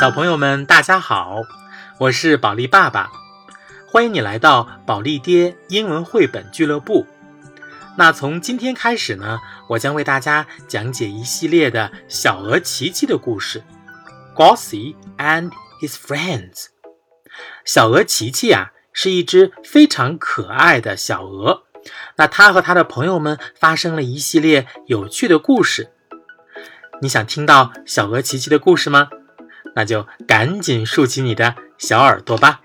[0.00, 1.42] 小朋友们，大家好，
[1.98, 3.12] 我是宝利爸爸，
[3.86, 7.06] 欢迎你来到宝利爹英文绘本俱乐部。
[7.98, 13.62] 那从今天开始呢，我将为大家讲解一系列的小鹅琪琪的故事
[14.34, 15.50] ，Gossy and
[15.82, 16.68] his friends。
[17.66, 21.64] 小鹅琪琪啊，是一只非常可爱的小鹅。
[22.16, 25.92] 那它和它的朋友们发生了一系列有趣的故事。
[27.02, 29.10] 你想听到小鹅琪琪的故事吗？
[29.74, 32.60] 那就赶紧竖起你的小耳朵吧。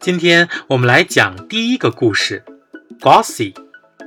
[0.00, 2.44] 今天我们来讲第一个故事
[3.00, 3.54] ，Gossie，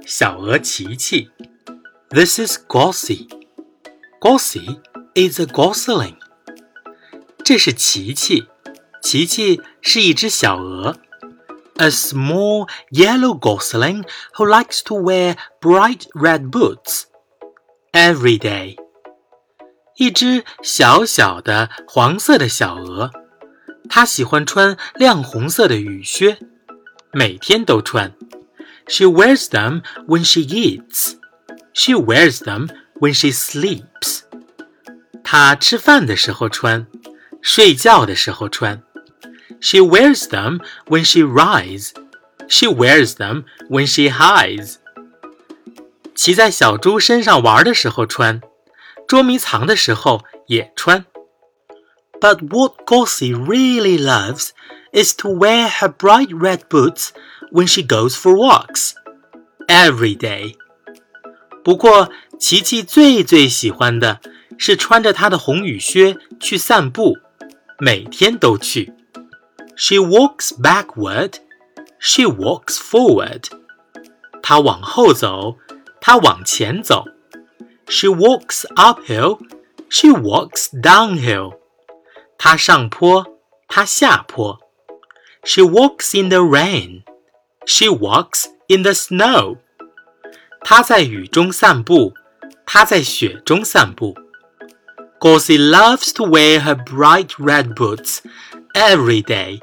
[0.05, 1.31] 小鹅琪琪。
[2.09, 3.27] This is Gossie.
[4.20, 4.80] Gossie
[5.13, 6.16] is a gosling.
[7.43, 8.48] 这是琪琪，
[9.02, 10.98] 琪琪是一只小鹅。
[11.76, 14.04] A small yellow gosling
[14.35, 17.04] who likes to wear bright red boots
[17.91, 18.76] every day.
[19.97, 23.12] 一只小小的黄色的小鹅，
[23.90, 26.37] 它喜欢穿亮红色的雨靴，
[27.12, 28.13] 每天都穿。
[28.87, 31.15] She wears them when she eats.
[31.73, 34.21] She wears them when she sleeps.
[35.23, 36.85] 她吃饭的时候穿，
[37.41, 38.84] 睡觉的时候穿。
[39.59, 41.89] She wears them when she rides.
[42.48, 44.76] She wears them when she hides.
[46.13, 48.41] 骑在小猪身上玩的时候穿。
[49.08, 51.05] 捉迷藏的时候也穿。
[52.20, 54.50] But what Gossie really loves
[54.91, 57.10] is to wear her bright red boots
[57.52, 58.94] when she goes for walks
[59.68, 60.55] every day.
[61.63, 64.19] 不过，琪琪最最喜欢的
[64.58, 67.18] 是穿着她的红雨靴去散步，
[67.78, 68.94] 每天都去。
[69.75, 71.34] She walks backward,
[72.00, 73.44] she walks forward.
[74.41, 75.58] 她往后走，
[76.02, 77.06] 她往前走。
[77.88, 79.40] she walks uphill.
[79.90, 81.57] She walks downhill.
[82.38, 83.25] 她上坡，
[83.68, 84.59] 她下坡。
[85.44, 87.03] She walks in the rain.
[87.66, 89.57] She walks in the snow.
[90.61, 92.13] 她在雨中散步，
[92.66, 94.16] 她在雪中散步。
[95.19, 98.19] Gossie loves to wear her bright red boots
[98.73, 99.61] every day.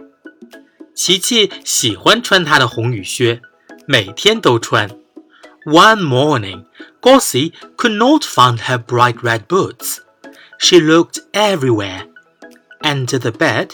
[0.95, 3.43] 琪琪喜欢穿她的红雨靴，
[3.87, 4.89] 每天都穿。
[5.65, 6.65] one morning,
[7.01, 10.01] Gossie could not find her bright red boots.
[10.59, 12.07] She looked everywhere,
[12.83, 13.71] under the bed.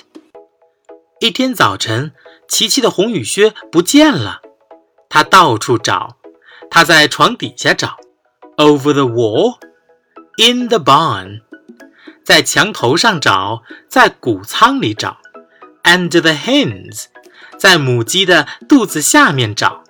[1.20, 2.12] 一天早晨，
[2.48, 4.40] 琪琪的红雨靴不见了。
[5.08, 6.16] 她到处找，
[6.70, 7.96] 她在床底下找
[8.56, 9.58] ，over the wall,
[10.38, 11.42] in the barn，
[12.24, 15.18] 在墙头上找，在谷仓里找
[15.84, 17.06] ，under the hens，
[17.58, 19.84] 在母鸡的肚子下面找。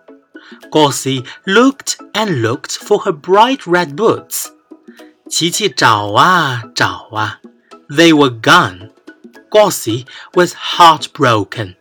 [0.70, 4.48] Gossie looked and looked for her bright red boots.
[5.28, 7.40] 琪琪找啊找啊
[7.88, 8.90] ，They were gone.
[9.50, 11.76] Gossie was heartbroken.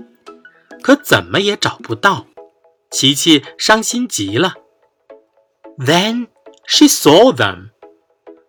[0.81, 2.25] 可怎么也找不到，
[2.91, 4.53] 琪琪伤心极了。
[5.78, 6.28] Then
[6.66, 7.69] she saw them.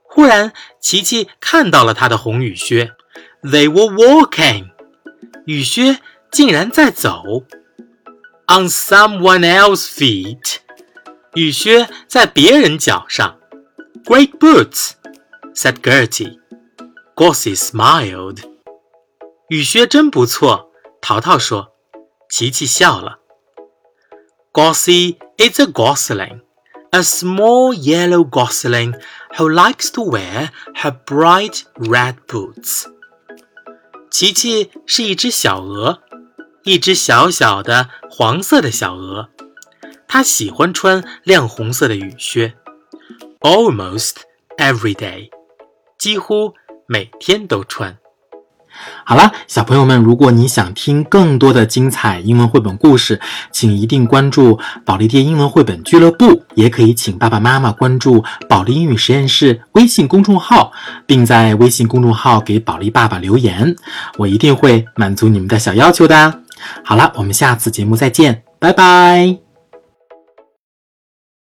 [0.02, 2.92] 忽然，琪琪看到了她的红雨靴。
[3.42, 4.70] They were walking.
[5.46, 7.44] 雨靴竟然在走。
[8.50, 10.56] on someone else's feet，
[11.34, 13.38] 雨靴在别人脚上。
[14.04, 14.94] Great boots,
[15.54, 16.40] said Gertie.
[17.14, 18.42] Gossie smiled.
[19.48, 21.68] 雨靴真不错，淘淘说。
[22.28, 23.20] 琪琪笑了。
[24.52, 26.40] Gossie is a gosling,
[26.90, 29.00] a small yellow gosling
[29.36, 32.86] who likes to wear her bright red boots.
[34.10, 36.02] 琪琪是一只小鹅。
[36.62, 39.30] 一只小小的黄色的小鹅，
[40.06, 42.52] 它喜欢穿亮红色的雨靴
[43.40, 44.16] ，almost
[44.58, 45.30] every day，
[45.98, 46.52] 几乎
[46.86, 47.96] 每天都穿。
[49.04, 53.18] 好了，小朋友们，如果你想听更多的精彩英文绘本故事，
[53.50, 60.72] 请一定关注保利爹英文绘本俱乐部，也可以请爸爸妈妈关注保利英语实验室微信公众号，
[61.06, 63.74] 并在微信公众号给保利爸爸留言，
[64.18, 66.42] 我一定会满足你们的小要求的。
[66.84, 69.49] 好了，我们下次节目再见，拜拜。